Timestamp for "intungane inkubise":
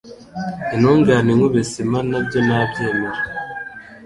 0.73-1.75